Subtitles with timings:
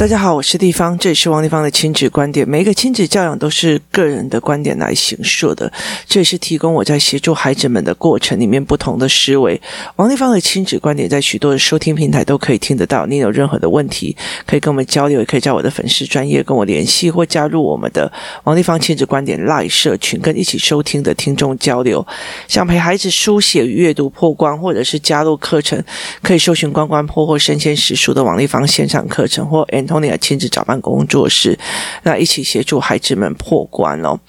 [0.00, 2.48] 大家好，我是地方，这里是王地方的亲子观点。
[2.48, 5.70] 每一个亲子教养都是个人的观点来形塑的，
[6.06, 9.60] 这也是提供我在协助孩子们的过程里面不同的思维。
[9.96, 13.04] 王地方的亲子观点在许多的收听平台都可以听得到。
[13.04, 18.10] 你有任何的问题，可以跟我们交流，也可以在我的粉丝专业跟我联系，或加入我们的
[18.44, 22.06] 王地方亲子观点 Live 社群，跟一起收听的听众交流。
[22.48, 25.84] 想陪孩子书写与阅读破关，或者是加入课程，
[26.22, 29.60] 可以搜寻关关破或身先识书的王地方线上课程，或
[29.90, 31.58] Tony 也亲自找办工作室，
[32.04, 34.20] 那一起协助孩子们破关哦。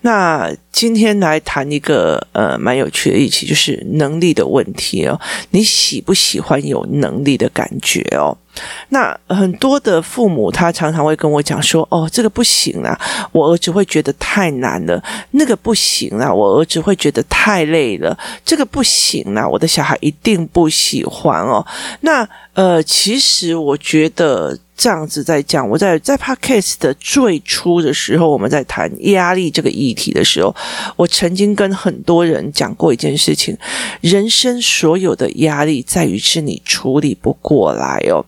[0.00, 5.20] 那今天来谈一个呃蛮有趣的议题，就是能力的问题哦。
[5.50, 8.36] 你喜不喜欢有能力的感觉哦？
[8.90, 12.98] 那很多的父母他常常会跟我讲说：“哦，这个不行啊，
[13.32, 14.98] 我儿子会觉得太难了；
[15.32, 21.64] 那个不行啊，我儿子会觉得太累了；这个不行啊，我的小孩一定不喜欢哦。”
[22.02, 24.58] 那呃，其实我觉得。
[24.76, 30.52] 这样子在讲，我在在 Podcast 的最初的时候，我们在谈压力这个议题的时候，
[30.96, 33.56] 我曾经跟很多人讲过一件事情：
[34.00, 38.26] 人生所有的压力在于是你处理不过来哦。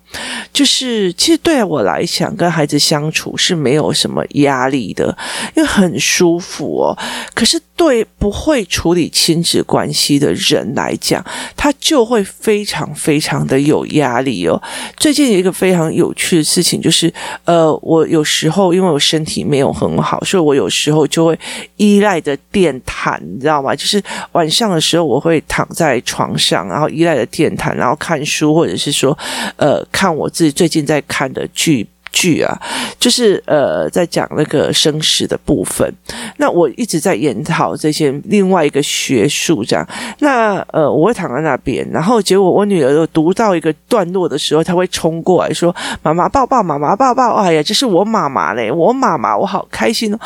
[0.52, 5.16] 就是其实对我来讲，跟孩子相处是没有什么压力的，
[5.54, 6.96] 因为很舒服哦。
[7.34, 11.24] 可是对不会处理亲子关系的人来讲，
[11.56, 14.60] 他就会非常非常的有压力哦。
[14.96, 17.12] 最近有一个非常有趣的事情就是，
[17.44, 21.38] 呃，我有时候因为我身体没有很好，所以我有时候就会
[21.76, 23.74] 依赖着电毯，你知道吗？
[23.74, 29.16] 就是晚上的时候，我会躺在床上，然后依赖着电毯，然后看书，或者是说，
[29.56, 31.86] 呃，看我自己最近在看的剧。
[32.12, 32.58] 剧啊，
[32.98, 35.92] 就是呃，在讲那个生死的部分。
[36.38, 39.86] 那我一直在研讨这些另外一个学术，这样。
[40.20, 50.18] 那呃，我会躺在那边，然后结果我女儿又读到一个段落的时候，她会冲过来说：“妈妈抱抱，妈妈抱抱。”哎呀，这是我妈妈嘞，我妈妈，我好开心哦！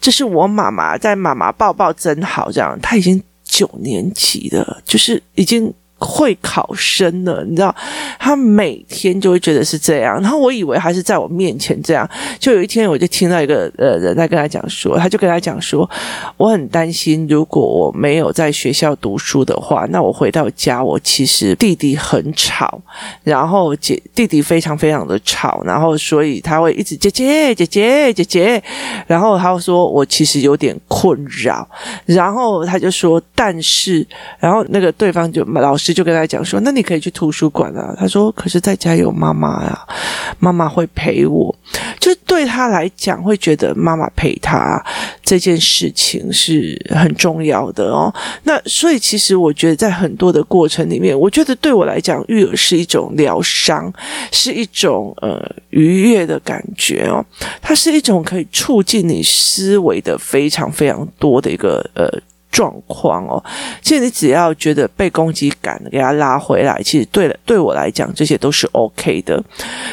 [0.00, 2.50] 这是我妈妈，在妈妈抱抱真好。
[2.50, 5.72] 这样，她已经九年级了，就是已经。
[5.98, 7.74] 会考生呢，你知道，
[8.18, 10.20] 他每天就会觉得是这样。
[10.20, 12.08] 然后我以为他是在我面前这样，
[12.38, 15.88] 就有一天我就听到一个呃人在跟他讲说，他就跟他讲说，
[16.36, 22.78] 我很担心，如果我没有在学校读书的话，那我回到家，我其实弟弟很吵，
[23.24, 28.62] 然后姐弟弟非常非常的吵，然后所以他会一直姐姐姐姐姐姐，
[29.06, 31.66] 然后他说我其实有点困扰，
[32.04, 34.06] 然后他就说，但是，
[34.38, 35.85] 然后那个对方就老师。
[35.92, 37.94] 就跟他讲说，那你可以去图书馆啊。
[37.98, 39.86] 他说，可是在家有妈妈呀，
[40.38, 41.54] 妈妈会陪我。
[41.98, 44.80] 就对他来讲，会觉得妈妈陪他
[45.22, 48.12] 这件事情是很重要的哦。
[48.44, 53.92] 那所以，其实我觉得在很多的过程里面，我觉得对我来讲，育儿是一种疗伤，
[54.30, 57.24] 是一种呃愉悦的感觉哦。
[57.60, 62.08] 它是一种可以促进你思维的非常非常多的一个呃。
[62.56, 63.36] 状况哦，
[63.82, 69.38] 其实你只要觉得被攻击感给他拉回来，其实对了，对我来讲这些都是 OK 的。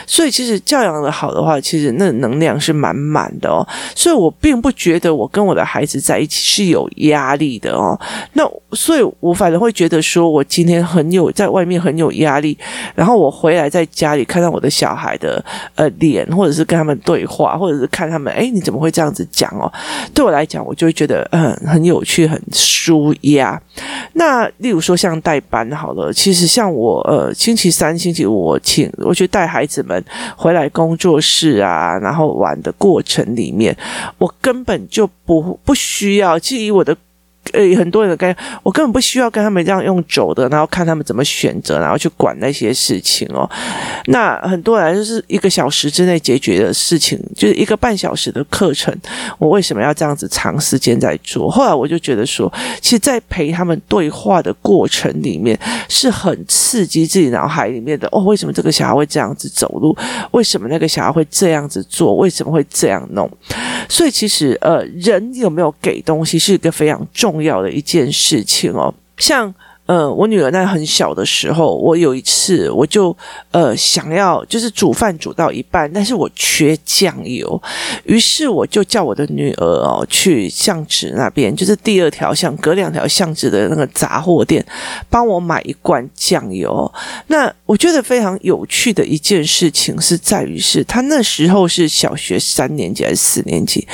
[0.08, 3.68] 所以其实教养的好的话，其实那能量是满满的哦。
[3.94, 8.00] 所以我并不觉得我跟我的孩子在一起是有压力的哦。
[8.32, 12.58] 那所以我反而会觉得说，我今天很有在外面很有压力，
[12.96, 15.44] 然后我回来在家里看到我的小孩的
[15.76, 19.70] 呃脸，或者是跟他们对话，或者是看他们，诶，你怎么会这样子讲哦？
[20.14, 22.42] 对我来讲，我就会觉得嗯很有趣很。
[22.54, 23.60] 舒压，
[24.14, 30.04] 那例如说像代班好了，其实像我呃星期三、星期五我请我去带孩子们
[30.38, 33.76] 回来工作室啊，然后玩的过程里面，
[34.18, 36.96] 我根本就不不需要，基于我的。
[37.52, 43.50] 呃，很多人的概念我根本不需要跟他们这样用走的，然后看他们怎么选择，然后去管那些事情哦。
[44.06, 48.96] 那很多人就是一个小时之内解决的事情，就是一个半小时的课程，
[49.38, 51.50] 我为什么要这样子长时间在做？
[51.50, 52.52] 后来我就觉得说，
[52.82, 55.58] 其实，在陪他们对话的过程里面，
[55.90, 58.22] 是很刺激自己脑海里面的哦。
[58.24, 59.96] 为什么这个小孩会这样子走路？
[60.32, 62.16] 为什么那个小孩会这样子做？
[62.16, 63.30] 为什么会这样弄？
[63.88, 68.94] 所以其实，呃，人有没有给东西是一个非常重重要的一件事情哦。
[69.18, 69.52] 像，
[69.88, 73.16] 呃，我女儿在很小的时候，我有一次我就
[73.52, 77.62] 呃想要就是煮饭煮到一半，但是我缺酱油，
[78.04, 84.64] 于是我就叫我的女儿哦去巷子那边，就是第二条巷隔两条巷子的那个杂货店，
[85.10, 86.92] 帮我买一罐酱油。
[87.28, 93.88] 那我觉得非常有趣的一件事情是在于是，她那时候是小学三年级还是四年级？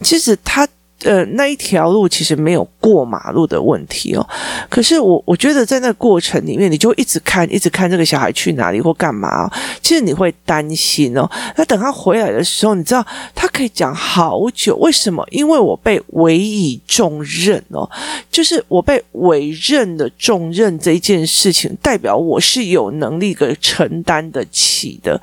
[0.00, 0.66] 其实她
[1.04, 4.28] 呃，那一条路其实没有过马路的问题哦。
[4.68, 9.48] 可是我我觉得在那过程里面，你就一直看，一直看这个小孩去哪里或干嘛。
[9.80, 11.30] 其实你会担心哦。
[11.56, 14.74] 那等他回来的时候，你知道他可以讲好久。
[14.78, 15.24] 为什么？
[15.30, 17.88] 因为我被委以重任哦，
[18.28, 25.20] 就是我被委任的重任这一件事情，代表我是有能力的承担得起的。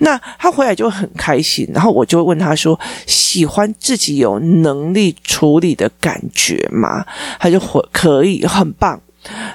[0.00, 2.78] 那他回来就很开心，然后我就问他说
[3.08, 7.04] ：“喜欢自己有能力。”处理的感觉吗，
[7.38, 9.00] 他就会可以很棒。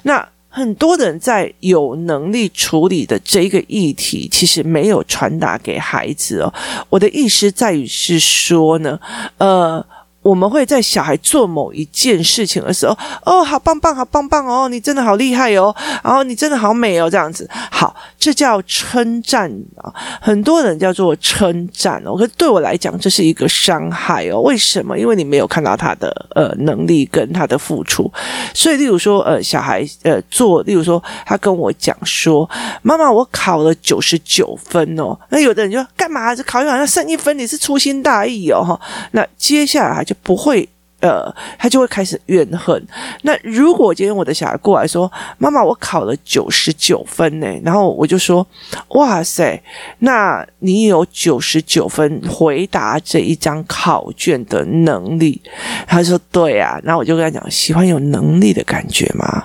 [0.03, 6.53] 那很多人在有能力处理的这个议题，其实没有传达给孩子哦。
[6.89, 8.99] 我的意思在于是说呢，
[9.37, 9.85] 呃。
[10.29, 12.95] 我们会在小孩做某一件事情的时候，
[13.25, 19.91] 哦，好棒棒，好棒棒哦，你真的好厉害哦，然后你真的好美哦，这样子，好，这叫称赞啊。
[20.21, 24.39] 很多人叫做称赞哦，可是对我来讲，这是一个伤害哦。
[24.41, 24.95] 为什么？
[24.99, 28.11] 因为你没有看到他的呃能力跟他的付出。
[28.53, 32.47] 所以，例如说，呃，小孩呃做，例如说，他跟我讲说，
[32.83, 35.17] 妈妈，我考了九十九分哦。
[35.29, 36.35] 那有的人就干嘛？
[36.35, 38.79] 这考一好像剩一分，你是粗心大意哦，
[39.13, 40.67] 那接下来就不会，
[41.01, 42.81] 呃，他就会开始怨恨。
[43.21, 48.45] 那如果今天我的小孩过来说：“妈妈，我考了九十九分呢。”然后我就说
[48.89, 49.61] ：“哇塞，
[49.99, 55.41] 那你有九十九分回答这一张考卷的能力？”
[55.87, 59.43] 他说：“对啊。”然后我就跟他讲：“喜欢有能力的感觉吗？”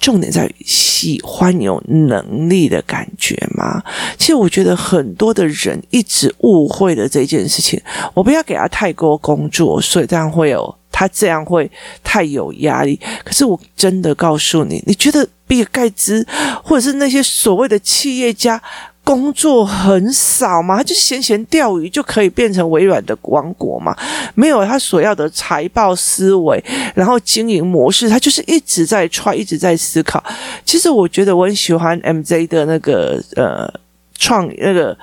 [0.00, 3.82] 重点在于喜欢有能力的感觉吗？
[4.16, 7.80] 其实我觉得很多的人一直误会了这件事情。
[8.14, 11.70] 我不要给他太多工作，所以这样会有他这样会
[12.02, 12.98] 太有压力。
[13.22, 16.26] 可是我真的告诉你，你觉得比尔盖茨
[16.64, 18.60] 或者是那些所谓的企业家？
[19.02, 23.96] 工作很少嘛，他就闲闲钓鱼就可以变成微软的王国嘛？
[24.34, 26.62] 没有他所要的财报思维，
[26.94, 30.22] 然后经营模式，他就是一直在踹一直在思考。
[30.64, 33.72] 其实我觉得我很喜欢 MZ 的那个呃
[34.18, 34.96] 创那个。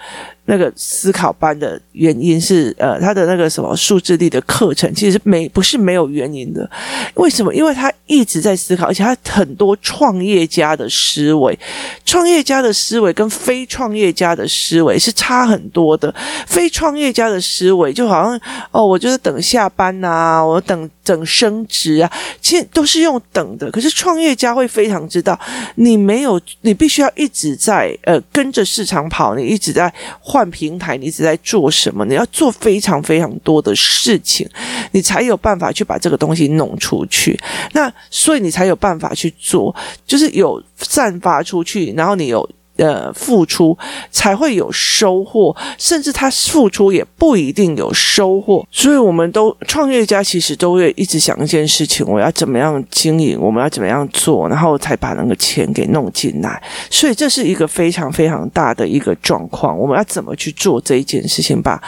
[0.49, 6.69] 那个思考班的原因是，呃，他的那个什么数字力的课程，其实没不是没有原因的。
[7.15, 7.53] 为什么？
[7.53, 11.59] 因为他一直在思考，而且他很多创业家的思维，
[12.05, 16.13] 创业家的思维跟非创业家的思维是差很多的。
[16.47, 18.39] 非创业家的思维就好像，
[18.71, 22.09] 哦，我就是等下班呐，我等等升职啊，
[22.39, 23.69] 其实都是用等的。
[23.69, 25.38] 可是创业家会非常知道，
[25.75, 29.94] 你没有，你必须要一直在呃跟着市场跑，你一直在。
[30.37, 32.05] 换平台，你一直在做什么？
[32.05, 34.47] 你要做非常非常多的事情，
[34.91, 37.39] 你才有办法去把这个东西弄出去。
[37.73, 39.75] 那所以你才有办法去做，
[40.05, 42.47] 就是有散发出去，然后你有。
[42.77, 43.77] 呃，付出
[44.12, 48.65] 才会有收获，甚至他付出也不一定有收获。
[48.71, 56.62] 所以，我们都创业家其实都会一直想一件事情：我要怎么样经营，我们要怎么样做，然后才把那个钱给弄进来。
[56.89, 59.77] 所以，这是一个非常非常大的一个状况。
[59.77, 61.81] 我们要怎么去做这一件事情吧？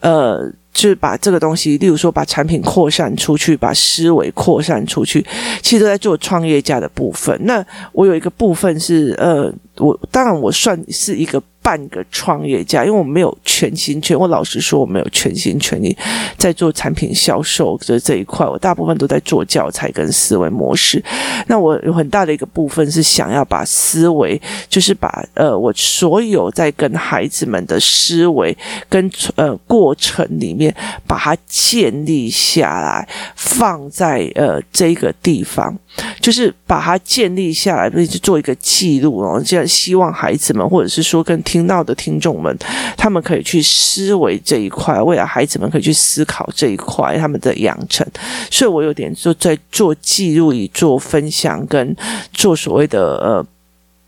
[0.00, 0.52] 呃。
[0.76, 5.24] 就是把这个东西，例如说把产品扩散出去，把思维扩散出去，
[5.62, 7.34] 其实都在做创业家的部分。
[7.44, 11.42] 那我有一个部分是，呃，我当然我算是一个。
[11.66, 15.96] 半个创业家，因为我没有全心全，我老实说，我没有全心全意
[16.38, 21.02] 在做产品销售的这一块，我大部分都在做教材跟思维模式。
[21.48, 28.56] 那我有很大的一个部分是想要把思维，就是把呃我所有在跟孩子们的思维
[28.88, 30.72] 跟呃过程里面，
[31.04, 35.76] 把它建立下来，放在呃这个地方。
[36.20, 39.42] 就是把它建立下来，并且做一个记录哦。
[39.42, 42.56] 这样希望孩子们，或者是说跟听到的听众们，
[42.96, 48.06] 他们可以去思维这一块，未来孩子们可以去思考这一块，他们的养成。
[48.50, 51.96] 所以我有点就在做记录，以做分享，跟
[52.32, 53.46] 做所谓的呃。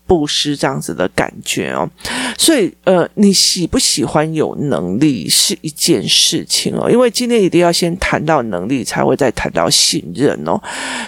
[0.09, 1.87] 布施这样子的感觉哦，
[2.35, 10.59] 所以呃，你喜不喜欢有能力是一件事情哦，因为今天一定要先谈到能力，才会再谈到信任哦，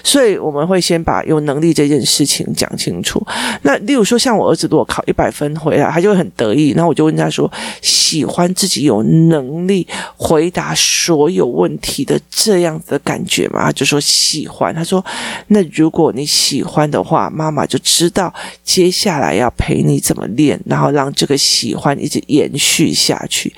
[0.04, 3.26] 所以我们会先把有能力这件事情讲清楚。
[3.64, 14.72] 那例如说，像我儿子如果考一百分回来，他就会很得意，那我就问他说：“喜欢自己有能力回答所有问题的这样子的感觉吗？”他就说喜欢。
[14.76, 15.04] 他说
[15.50, 18.32] ：“那如果你喜欢的话，妈妈就知道
[18.64, 23.52] 接。”下来要陪你怎么练，然后让这个喜欢一直延续下去。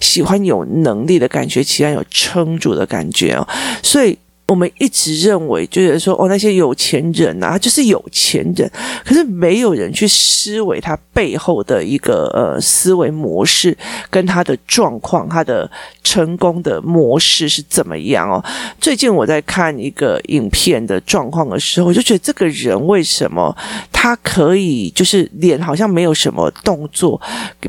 [0.00, 3.48] 喜欢有能力的感觉，喜欢有撑住的感觉哦。
[3.82, 4.18] 所以
[4.50, 8.68] 我们一直认为，就是说，哦，那些有钱人啊，就是有钱人，
[9.04, 13.78] 可是没有人去思维他背后的一个呃思维模式，
[14.10, 15.70] 跟他的状况，他的
[16.02, 18.44] 成功的模式是怎么样哦。
[18.80, 23.56] 最近我在看一个影片的状况的时候，我就觉得这个人为什么
[23.92, 27.20] 他可以就是脸好像没有什么动作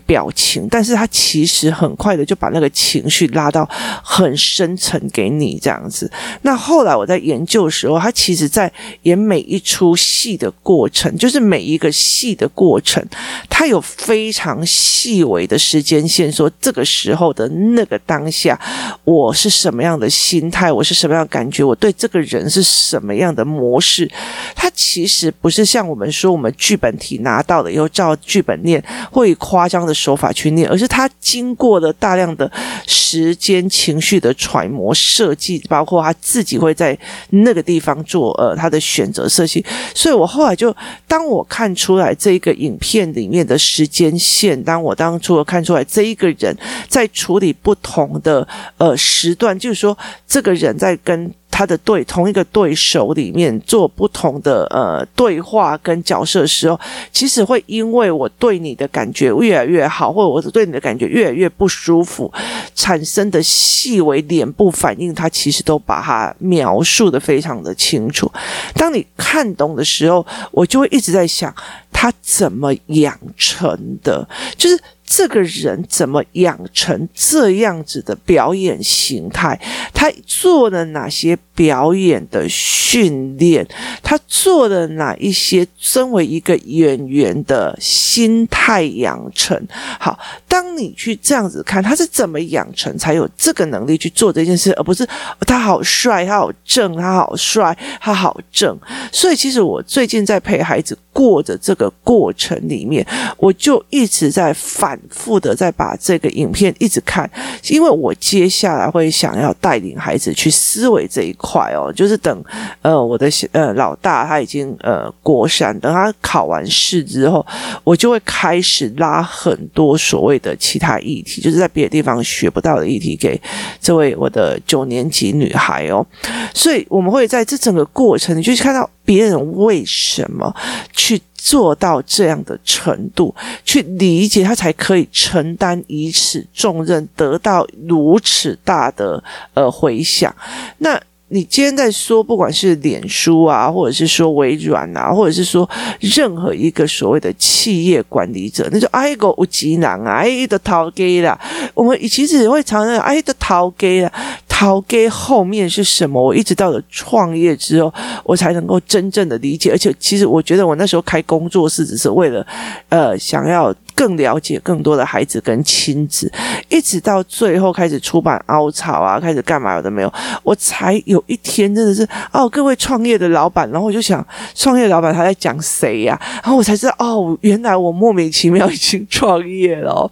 [0.07, 3.69] 表情，但是他其实很快的就把那个情绪拉到
[4.03, 6.11] 很深层给你这样子。
[6.41, 13.05] 那后来我在研究的时候，他其实在演每一出戏的过程，就是每一个戏的过程，
[13.49, 18.57] 他有非常细微的时间线，说这个时候的那个当下，
[19.03, 24.09] 我是什么样的心态，我是什么样的感觉，我对这个人是什么样的模式。
[24.55, 28.81] 他其实不是像我们说，我们剧本题拿到了以后照剧本念，
[29.11, 32.49] 会以夸张的手法去念，而是他经过了大量的
[32.87, 36.61] 时间、情绪的揣摩设计，包括他自己。
[36.61, 36.95] 会在
[37.31, 40.71] 那个地方做呃他的选择设计，所以我后来就
[41.07, 46.55] 当我看出来这个影片里面的时间线，当我当初看出来这一个人
[46.87, 48.47] 在处理不同的
[48.81, 49.95] 呃时段，就是说
[50.27, 51.31] 这个人在跟。
[51.53, 56.79] 他的对同一个对手里面做不同的呃对话跟角色的时候，
[57.11, 62.31] 其实会因为我对你的感觉越来越好，或者我对你的感觉越来越不舒服，
[62.73, 68.31] 产生的细微脸部反应，他其实都把它描述得非常的清楚。
[68.73, 71.53] 当你看懂的时候，我就会一直在想，
[71.91, 74.81] 他怎么养成的，就是。
[75.13, 79.59] 这个人怎么养成这样子的表演形态？
[79.93, 83.67] 他做了哪些表演的训练？
[84.01, 89.61] 他做了哪一些身为一个演员的心态养成？
[89.99, 95.05] 好，当你去这样子看，他是怎么养成才有这个能力去做这件事，而不是
[95.41, 98.79] 他好帅，他好正，他好帅，他好正。
[99.11, 104.97] 所以，其实我最近在陪孩子过着这个过程里面，我就一直在反。
[105.09, 107.29] 负责再把这个影片一直看，
[107.69, 112.43] 因为我接下来会想要带领孩子去思维这一块哦，就是等
[112.81, 117.45] 呃我的呃老大他已经呃国三，等他考完试之后，
[117.83, 123.39] 我就会开始拉很多所谓的其他议题，就是在别的地方学不到的议题给
[123.79, 126.05] 这位我的九年级女孩哦，
[126.53, 130.55] 所以我们会在这整个过程，你就看到别人为什么
[130.93, 131.21] 去。
[131.43, 133.33] 做到这样的程度，
[133.65, 139.23] 去理解他，才可以承担如此重任，得到如此大的
[139.55, 140.33] 呃回响。
[140.77, 141.01] 那。
[141.33, 145.65] 你今天在说，不管是脸书啊，或者是说微软啊，或者是说
[146.01, 151.39] 任何一个所谓的企业管理者，那就爱个无极难啊，爱的逃给啦。
[151.73, 154.11] 我们其实也会常常爱的逃给啦，
[154.61, 156.21] 逃给后面是什么？
[156.21, 157.91] 我一直到了创业之后，
[158.23, 159.71] 我才能够真正的理解。
[159.71, 162.45] 而且，其实我觉得我那时候开工作室只是为了，
[162.89, 163.73] 呃，想要。
[163.93, 166.31] 更了解更多的孩子跟亲子，
[166.69, 174.25] 一直到最后开始出版凹槽啊，开始干嘛有的没有，我才有一天真的是哦，各位创业的老板，然后我就想，
[174.55, 176.19] 创业老板他在讲谁呀？
[176.41, 180.09] 然后我才知道哦，原来我莫名其妙已经创业了。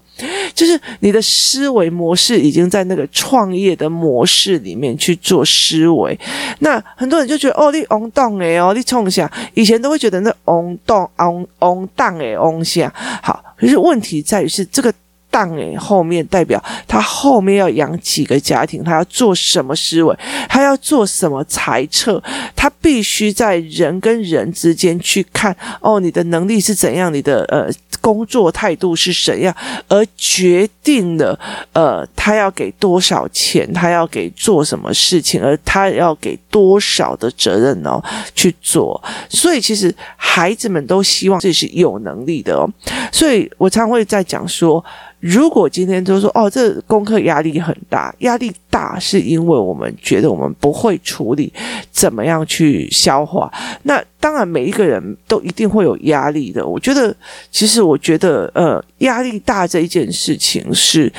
[0.54, 6.18] 就是你的思维模式已经在那个创业的模式里面去做思维，
[6.60, 14.94] 那很多人就觉得哦，你翁荡诶哦，你冲下，以前都会觉得那翁荡翁翁荡诶翁下好，可是问题在于是这个。
[15.30, 20.16] 当诶，后面代表他后面要养几个家庭，他要做什么思维，
[20.48, 22.22] 他要做什么裁测，
[22.56, 27.70] 他必须在人跟人之间去看哦，你的能力是怎样，你的呃
[28.02, 29.56] 工作态度是怎样，
[29.88, 31.38] 而决定了
[31.74, 38.02] 呃他要给多少钱，他要给做什么事情，而他要给多少的责任哦
[38.34, 39.02] 去做。
[39.30, 42.68] 所以其实孩子们都希望自己是有能力的哦，
[43.12, 44.84] 所以我常会在讲说。
[45.20, 51.52] 如果今天就说哦，这功课压力很大，压力大是因为我们觉得我们不会处理，
[51.92, 53.52] 怎么样去消化？
[53.84, 56.66] 那当然每一个人都一定会有压力的。
[56.66, 57.16] 我觉得，
[57.52, 61.12] 其实我觉得，呃，压力大这一件事情是，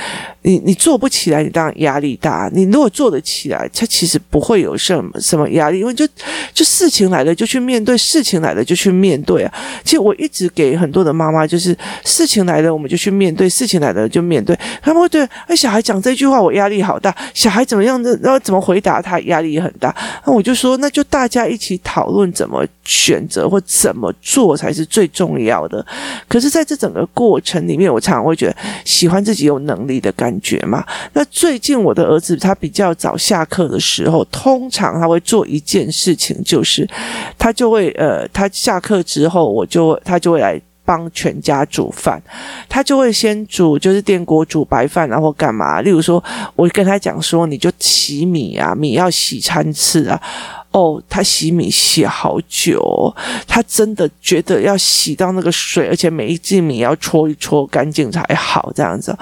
[0.42, 2.50] 你你做不起来，你当然压力大。
[2.52, 6.06] 你如果做得起来，它其实不会有什么什么压力，因为就
[6.52, 9.54] 就事情来了就去面对，事情来了就去面对啊。
[9.84, 14.00] 其实我一直给很多的妈妈，就是事情来了我们就去面对，事情来了。
[14.10, 17.14] 就面对他们会对哎，小孩讲这句话，我压力好大。
[17.32, 19.94] 小孩怎么样的，然后怎么回答他，压力也很大。
[20.26, 25.86] 那我就说，那就大家一起讨论怎么选择或怎么做才是最重要的。
[26.26, 30.84] 可是，在这整个过程里面，我常常会觉得喜欢自己有能力的感觉嘛。
[31.12, 36.88] 那最近我的儿子他比较早下课的时候，通常他会做一件事情，就是
[37.38, 40.60] 他就会呃，他下课之后，我就他就会来。
[40.82, 42.20] 帮全家煮饭，
[42.68, 45.80] 他就会先煮，就是电锅煮白饭，然后干嘛？
[45.82, 46.20] 例如说，
[46.56, 50.20] 我跟他讲说，你就洗米啊，米要洗餐次啊。
[50.72, 53.12] 哦，他洗米洗好久，
[53.46, 59.16] 他真的觉得要洗到那个水，而且每一粒米要搓一搓干净才好，这样子。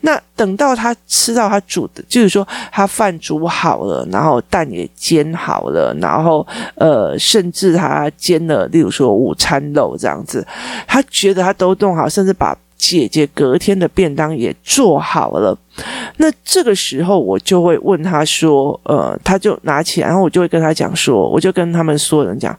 [0.00, 6.46] 那等到他吃到他煮的，就是说他饭煮好了，然后蛋也煎好了，然后
[6.76, 10.46] 呃，甚至他煎了，例如说午餐肉这样子，
[10.86, 12.56] 他觉得他都弄好，甚至把。
[12.76, 15.56] 姐姐隔天的便当也做好了，
[16.18, 22.56] 那这个时候我就会问他说：“呃，他就拿起来，然后我就会跟他讲说，我就跟他们所有人讲，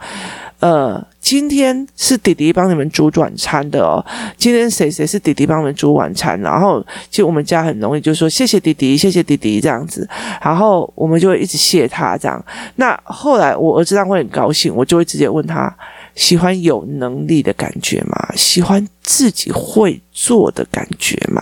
[0.59, 4.03] 呃，今天是弟弟帮你们煮晚餐的哦，
[4.35, 10.07] 今天谁谁是弟弟帮你们煮晚餐，然后其实我们家很容易就说谢谢弟弟，谢谢弟弟这样子，
[10.41, 12.43] 然后我们就会一直谢他这样。
[12.77, 15.71] 那后来我儿子当会很高兴，我就会直接问他。”
[16.15, 18.33] 喜欢有能力的感觉吗？
[18.35, 21.41] 喜欢自己会做的感觉吗？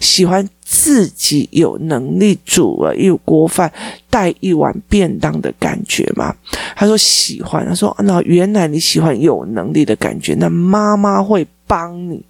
[0.00, 3.72] 喜欢自己有能力煮了一锅饭、
[4.08, 6.34] 带一碗便当的感觉吗？
[6.76, 7.66] 他说喜欢。
[7.66, 12.22] 他说：“那原来你喜欢有能力的感觉，那妈妈会。”帮你，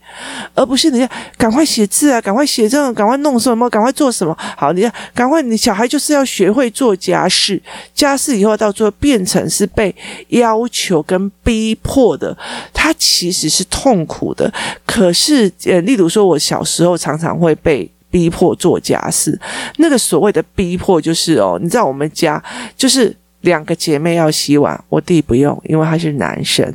[0.54, 4.36] 而不是你要赶快写字啊，赶快写这种，赶快弄什么，赶快做什么。
[4.56, 7.60] 好，你要赶快，你小孩就是要学会做家事，
[7.94, 9.94] 家事以后到最后变成是被
[10.28, 12.36] 要求跟逼迫的，
[12.72, 14.52] 他其实是痛苦的。
[14.86, 19.38] 可是，呃，例如说，我小时候常常会被逼迫做家事，
[19.78, 22.42] 那个所谓的逼迫就是哦，你知道我们家
[22.76, 23.14] 就是。
[23.44, 26.66] 两个姐妹要洗碗，我弟不用，因为他是男生。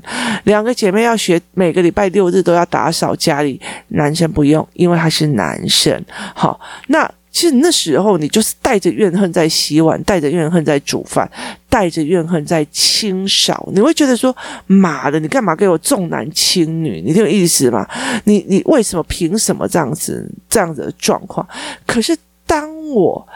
[0.43, 3.59] 两个姐妹要学每个礼拜六日都要打扫家里，
[3.89, 6.03] 男生不用，因为他是男生。
[6.35, 11.29] 好，那其实那时候你就是带着怨恨在洗碗，带着怨恨在煮饭，
[11.67, 13.67] 带着怨恨在清扫。
[13.73, 14.35] 你会觉得说
[14.67, 17.01] ：“妈的，你干嘛给我重男轻女？
[17.03, 17.88] 你挺有意思吗？
[18.25, 21.47] 你你为什么凭什么这样子这样子的状况？”
[21.88, 23.27] 可是当我。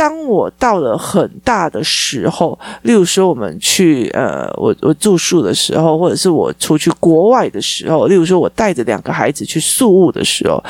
[0.00, 10.64] 当我到了很大的时候，例如说我们去呃，我我住宿的时候，或者是我出去国外的时候，例如说我带着两个孩子去宿务的时候，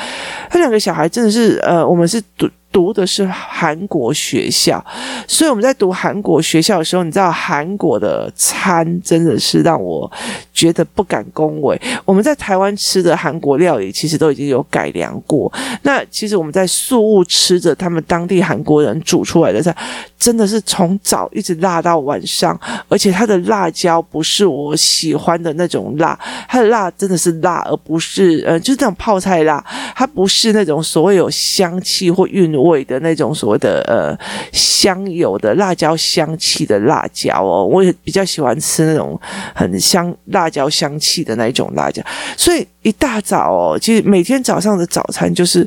[0.52, 2.48] 那两个小孩真的是呃，我们是读。
[2.72, 4.84] 读的是韩国学校，
[5.26, 10.10] 所以我们在读韩国学校的时候，你知道韩国的餐真的是让我
[10.52, 11.80] 觉得不敢恭维。
[12.04, 15.52] 我们在台湾吃的韩国料理，其实都已经有改良过。
[15.82, 19.74] 那其实我们在宿务吃着他们当地韩国人煮出来的菜，
[20.18, 29.64] 真的是从早一直辣到晚上，而且它的辣椒不是我喜欢的那种辣，它的辣真的是辣，而不是呃，就是那种泡菜辣，
[29.96, 32.59] 它不是那种所谓有香气或韵。
[32.62, 34.16] 味的那种所谓的呃
[34.52, 39.18] 香油的辣椒香气的辣椒哦，我也比较喜欢吃那种
[39.54, 42.02] 很香辣椒香气的那一种辣椒，
[42.36, 45.66] 所以一大早哦，其实每天早上的早餐就是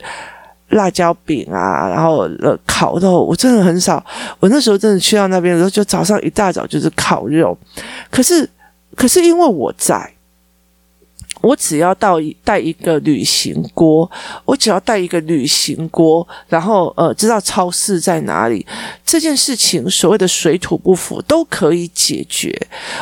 [0.69, 4.03] 辣椒饼啊，然后呃烤肉，我真的很少，
[4.39, 7.57] 我那时候真的去到那边的时候，就早上一大早就是烤肉，
[8.09, 8.49] 可是
[8.95, 10.09] 可是因为我在。
[11.43, 14.09] 我只要到带一个旅行锅，
[14.45, 18.65] 我只要带一个旅行锅，然后呃，知道超市在哪里，
[19.05, 22.57] 这件事情所谓的水土不服都可以解决，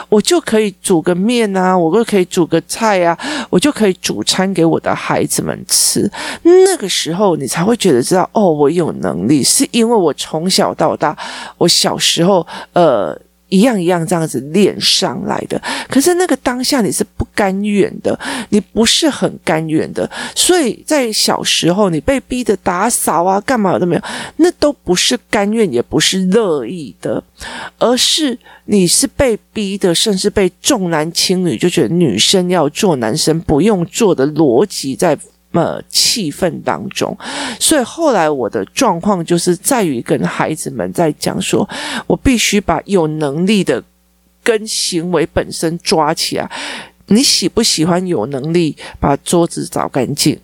[0.10, 3.16] 我就可以煮个面啊，我就可以煮个菜啊，
[3.52, 6.12] 我就可以煮餐给我的孩子们吃。
[6.42, 11.16] 那个时候你才会觉得知道哦，我有能力，是因为我从小到大，
[11.60, 13.16] 我小时候呃。
[13.52, 24.02] 一样一样这样子练上来的，可是那个当下你是不甘愿的，你不是很甘愿的，所以在小时候你被逼的打扫啊，干嘛都没有，
[24.38, 27.22] 那都不是甘愿，也不是乐意的，
[27.78, 35.18] 而是你是被逼的，甚至被重男轻女，就觉得女生要做男生不用做的逻辑在。
[35.52, 37.18] 么气氛当中，
[37.60, 41.68] 所以后来我的状况就是在于跟孩子们在讲说，
[42.08, 43.84] 我必须把有能力的
[44.44, 46.50] 跟行为本身抓起来。
[47.08, 50.40] 你喜不喜欢有能力把桌子扫干净？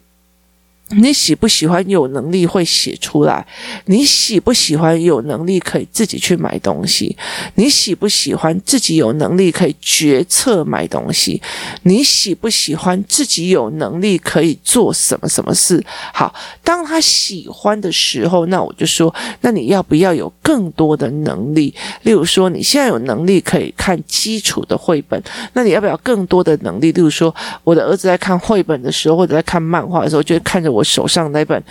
[0.90, 3.46] 你喜不喜欢有能力会写出来？
[3.86, 7.16] 你喜不喜欢有能力可以自己去买东西？
[7.56, 11.42] 你喜不喜欢自己有能力可以决策买东西？
[11.84, 15.84] 你喜不喜欢自己有能力可以做什么什么事？
[16.14, 21.76] 好，当他喜欢的时候，那我就说，那你要不要有更多的能力？
[22.04, 25.22] 例如说，你现在有能力可以看基础的绘本，
[25.52, 26.94] 那你要不要更多的能力？
[26.94, 30.77] 例如说，我的儿子在看绘本的时候，或者在看漫画的时候，就会看着我。
[30.78, 31.62] 我手上那本，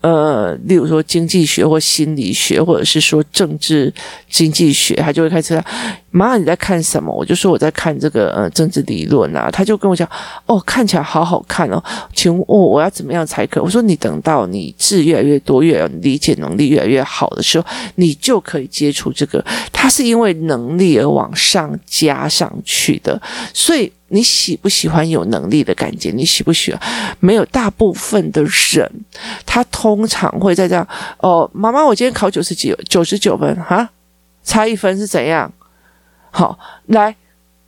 [0.00, 3.92] 呃，例如说经济学或心理学，或者是说政治
[4.30, 5.54] 经济学，他就会开始，
[6.10, 7.12] 妈妈你在看什么？
[7.12, 9.50] 我就说我在看这个呃政治理论啊。
[9.52, 10.08] 他就跟我讲，
[10.46, 11.82] 哦，看起来好好看哦，
[12.14, 13.62] 请问哦，我要怎么样才可？
[13.62, 19.44] 我说你等到你字越来越多，越理解能力越来越好的时候，你就可以接触这个。
[19.72, 23.20] 它是因为能力而往上加上去的，
[23.52, 23.92] 所以。
[24.08, 26.10] 你喜不喜欢有能力的感觉？
[26.10, 26.80] 你喜不喜欢？
[27.20, 28.90] 没有，大部分的人，
[29.44, 30.86] 他通常会在这样
[31.18, 33.88] 哦，妈妈，我今天考九十几，九十九分哈，
[34.44, 35.50] 差一分是怎样？
[36.30, 37.16] 好，来，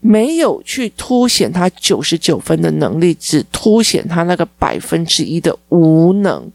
[0.00, 6.50] 没有去凸显他九十九分的能力，只凸显他那个百分之一的无能。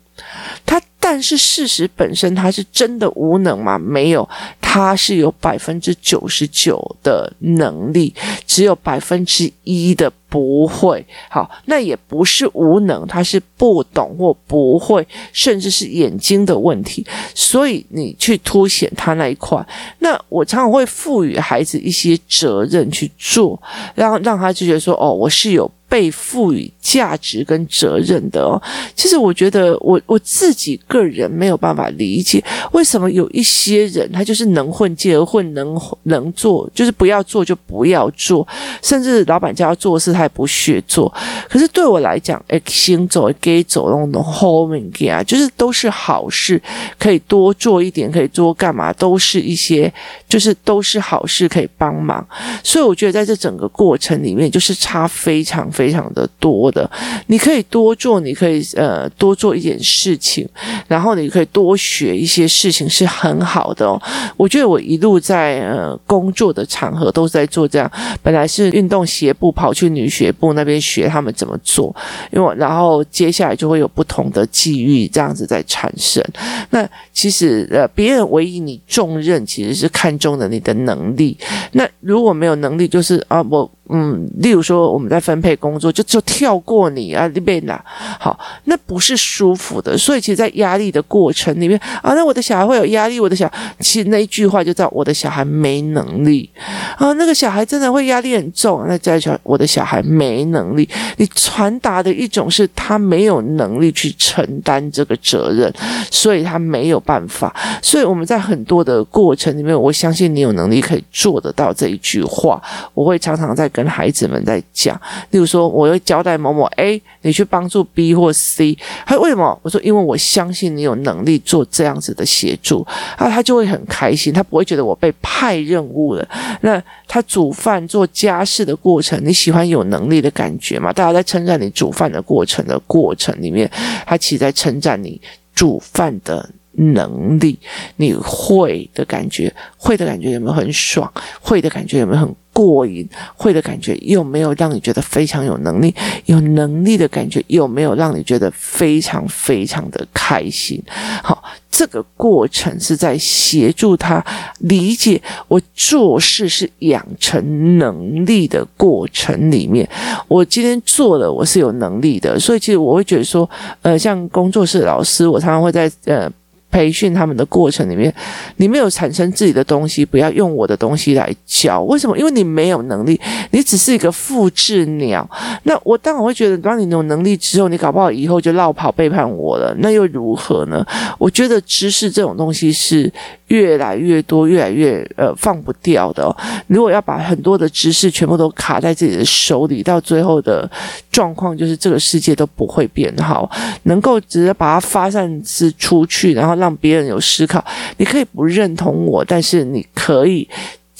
[0.66, 0.82] 他。
[1.04, 3.78] 但是事实本身，他是真的无能吗？
[3.78, 4.30] 没有，
[4.62, 8.14] 他是有百分之九十九的能力，
[8.46, 11.04] 只有百分之一的不会。
[11.28, 17.04] 好，那也不是无能，他是不懂或不会，甚至是眼睛的问题。
[17.34, 19.60] 所以你去凸显他那一块。
[20.00, 23.60] 那我常常会赋予孩子一些责任去做，
[23.96, 28.56] 让让他就觉得说：“哦，我是有。”被赋予价值跟责任的哦，
[28.96, 38.48] 其实我觉得我我自己个人没有办法理解，为什么有一些人他就是能混进而混，能能做就是不要做就不要做，
[38.82, 41.14] 甚至老板叫他做事他也不学做。
[41.50, 44.80] 可是对我来讲，哎，行走给走那种 home
[45.12, 46.62] 啊，就是都是好事，
[46.98, 49.94] 可以多做一点，可以多干嘛，都是一些
[50.30, 52.26] 就是都是好事，可以帮忙。
[52.64, 55.81] 所以我觉得在这整个过程里面，就是差非常非常。
[55.82, 56.88] 非常的多的，
[57.26, 60.48] 你可以多做，你可以呃多做一点事情，
[60.88, 64.00] 然后你可以多学一些事情，是很好的哦。
[64.38, 67.92] 我觉得我一路在呃工作的场合都是在做这样，
[68.22, 71.96] 本来是运动鞋部跑去女学部那边学他们怎么做，
[72.32, 76.24] 因为然后接下来就会有不同的际遇这样子在产生。
[76.70, 81.36] 那其实呃别人唯一你重任其实是看中了你的能力，
[81.72, 83.68] 那如果没有能力，就是啊我。
[83.94, 87.84] 嗯，例如说我们在分配工作，就就跳过你啊，那边啦，
[88.18, 89.98] 好，那不是舒服的。
[89.98, 93.52] 所以其实，在压力的过程里面啊，那我的小孩会有压力，我的小
[93.82, 96.50] 其实那一句话就叫我的小孩没能力
[96.98, 98.86] 啊，那个小孩真的会压力很重。
[98.88, 105.70] 那再小我的小孩没能力，你传达的一种是他没有能力去承担这个责任，
[106.10, 107.54] 所以他没有办法。
[107.82, 112.62] 所以我们在很多的过程里面，我相信你有能力可以做得到这一句话。
[112.94, 113.81] 我会常常在跟。
[113.82, 115.00] 跟孩子们在讲，
[115.32, 119.60] 例如说，我要交代某某 A，你去帮助 B 或 C，他说为什么？
[119.64, 122.86] 我说因为我相信你有能力做这样子的协助，
[123.18, 126.28] 啊，他就会很开心，他不会觉得我被派任务了。
[126.62, 130.94] 那他煮饭做家事的过程，你喜欢有能力的感觉吗？
[130.94, 133.68] 大家在称赞你煮饭的过程的过程里面，
[134.06, 135.20] 他其实在称赞你
[135.56, 137.58] 煮饭的能力，
[137.96, 141.12] 你会的感觉，会的感觉有没有很爽？
[141.42, 142.36] 会的感觉有没有很？
[142.54, 145.94] 过瘾，会的感觉有没有让你觉得非常有能力？
[146.26, 150.82] 有能力的感觉有没有让你觉得非常非常的开心？
[151.24, 154.24] 好，这个过程是在协助他
[154.60, 159.88] 理解我做事是养成能力的过程里面。
[160.28, 163.50] 我今天做了，我是有能力的，所以其实我会觉得说，
[163.82, 166.32] 呃，像工作室老师，我常常会在呃。
[166.72, 168.12] 培训他们的过程里面，
[168.56, 171.82] 你没有产生自己的东西，不要用我的东西来教。
[171.82, 172.18] 为什么？
[172.18, 173.20] 因为你没有能力，
[173.52, 175.30] 你只是一个复制鸟。
[175.64, 180.86] 那我当然会觉得，当你有能力之后，你搞不好以后就落跑背叛我了，那又如何呢？
[181.20, 183.12] 我觉得知识这种东西是
[183.48, 186.34] 越来越多，越来越呃放不掉的。
[186.68, 190.70] 如果要把很多的知识全部都卡在自己的手里，到最后的
[191.12, 193.52] 状况就是这个世界都不会变好。
[193.84, 196.61] 能够直接把它发散之出去，然后。
[196.62, 197.66] 让别人有思考，
[197.98, 200.48] 你可以不认同我，但是你可以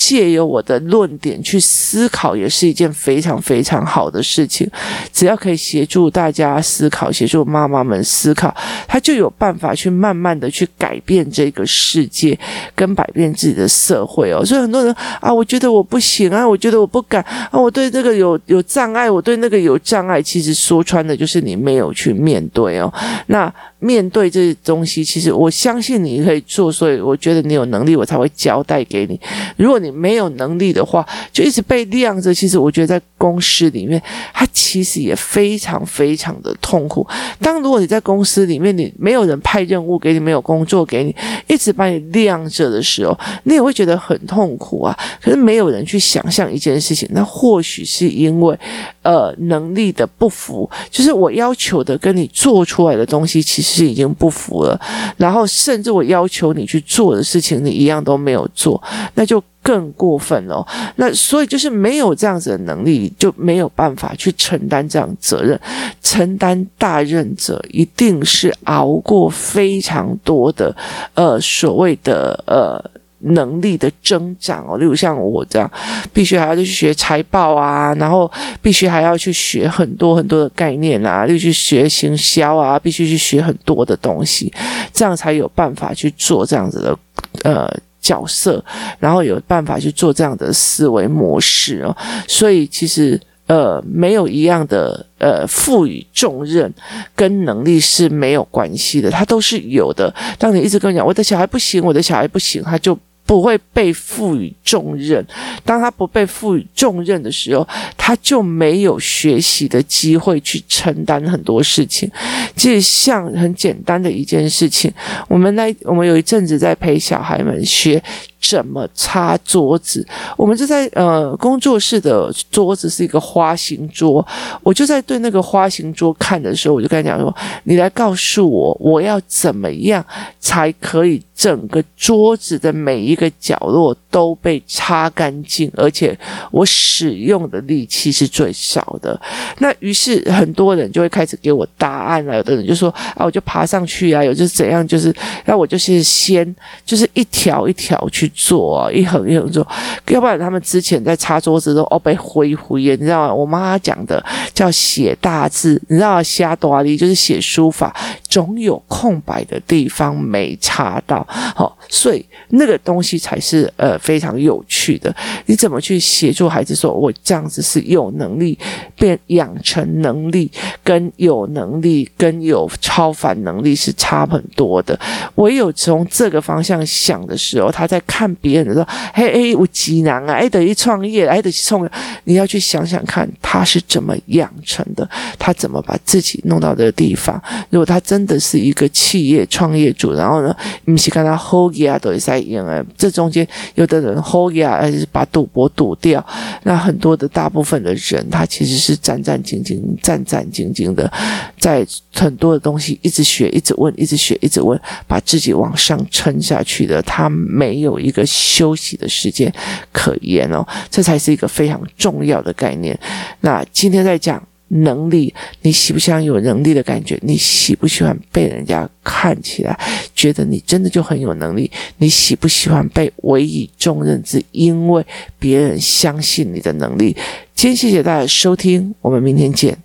[0.04, 4.68] 借由我的论点去思考，也是一件非常非常好的事情。
[5.12, 8.52] 只要可以协助大家思考，协助妈妈们思考，
[8.88, 12.36] 他就有办法去慢慢的去改变这个世界，
[12.74, 14.44] 跟改变自己的社会哦。
[14.44, 20.20] 所以很多人啊，我觉得我不行啊，我觉得我不敢啊，我对这个有有障碍，我对那个有障碍。
[20.20, 22.92] 其实说穿的就是你没有去面对哦。
[23.28, 29.20] 那面对这些东西，其实我相信你可以做，所以我觉得你有能力，我才会交代给你。
[29.56, 32.34] 如果你没有能力的话，就一直被晾着。
[32.34, 34.02] 其实我觉得在公司里面，
[34.32, 37.06] 他其实也非常非常的痛苦。
[37.40, 41.14] 当如果你在公司里面，你没有人派任务给你，没有工作给你，
[41.46, 44.98] 一直把你晾着的时候，你也会觉得很痛苦啊。
[45.20, 48.58] 可是没有人去想象一件事情，那或许是因为
[49.02, 54.80] 呃能力的不符，就是我要求的跟你做出来的东西其实已经不符了。
[55.16, 58.82] 然后甚至我要求你去做的事情，你一样都没有做，
[59.14, 59.42] 那就。
[59.64, 65.56] 更过分了，那所以就是没有这样子的能力，就没有办法去承担这样责任。
[66.02, 70.74] 承担大任者，一定是熬过非常多的
[71.14, 72.84] 呃所谓的呃
[73.22, 74.78] 能力的增长哦。
[74.78, 75.70] 例如像我这样，
[76.12, 78.30] 必须还要去学财报啊，然后
[78.60, 84.52] 必须还要去学很多很多的概念啊，又去学行销啊，必须去学很多的东西，
[84.92, 86.98] 这样才有办法去做这样子的
[87.44, 87.68] 呃。
[88.02, 88.60] 角色，
[88.98, 96.68] 然后有办法去做这样的思维模式哦，所以其实呃，没有一样的呃赋予重任
[97.14, 100.12] 跟能力是没有关系的，它都是有的。
[100.36, 102.98] 当你一直跟我讲我的小孩不行，我的小孩不行，他就。
[103.32, 105.26] 不会被赋予重任，
[105.64, 107.66] 当他不被赋予重任的时候，
[107.96, 112.10] 他就没有学习的机会去承担很多事情。
[112.54, 114.92] 就像很简单的一件事情，
[115.28, 118.02] 我们那，我们有一阵子在陪小孩们学。
[118.42, 120.06] 怎么擦桌子？
[120.36, 124.26] 我们就在呃工作室的桌子是一个花形桌，
[124.62, 130.04] 我就在对那个花形桌看的时候，我就跟他讲说：“你来告诉我，我要怎么样
[130.40, 136.18] 才可以整个桌子的每一个角落都被擦干净，而且
[136.50, 139.18] 我使用的力气是最少的。”
[139.60, 142.36] 那于是很多人就会开始给我答案了。
[142.36, 145.14] 有的人就说：“啊，我就爬上去啊，有就是怎样，就是
[145.46, 149.66] 那我就是先就是一条一条去。”做一横一横做，
[150.08, 153.34] 要不然他们之前在擦桌子都哦被灰灰耶，你知道吗？
[153.34, 156.22] 我妈讲的叫写大字，你知道吗？
[156.22, 157.94] 瞎多力就是写书法，
[158.32, 165.14] 总有空白的地方没擦到，好、哦，所以那个东西才是呃非常有趣的。
[165.44, 168.58] 你怎么去协助孩子说，我这样子是有能力
[168.96, 170.50] 变养成能力，
[170.82, 174.98] 跟有能力跟有超凡能力是差很多的。
[175.34, 178.32] 唯有从这个方向想的时候，他在看。
[178.40, 181.90] 别人的时候，嘿嘿，我技能啊，哎，等于创业，哎，等于创业，
[182.24, 185.06] 你要去想想看，他是怎么养成的，
[185.38, 187.40] 他怎么把自己弄到这个地方。
[187.68, 190.54] 如果他真真的是一个企业创业主，然后呢，
[190.84, 196.24] 你是看他后啊，都在赢哎，这中间有的人后啊，还是把赌博赌掉，
[196.64, 201.10] 那很多的大部分的人，他其实是战战兢兢、战战兢兢的，
[201.58, 208.02] 在很多的东西一直学、一直问、一直学、一直问，把自己往上撑下去的，他没有。
[208.02, 209.52] 一个休息的时间
[209.92, 212.98] 可言哦，这才是一个非常重要的概念。
[213.42, 217.18] 那今天在讲能力，你喜不喜欢有能力的感觉？
[217.22, 219.78] 你喜不喜欢被人家看起来
[220.14, 221.70] 觉得你真的就很有能力？
[221.98, 225.04] 你喜不喜欢被委以重任，只因为
[225.38, 227.16] 别人相信你的能力？
[227.54, 229.76] 今天谢谢大家收听，我们明天见。